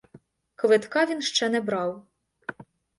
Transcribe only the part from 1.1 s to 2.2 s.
ще не брав.